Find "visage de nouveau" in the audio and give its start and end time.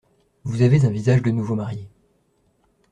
0.89-1.53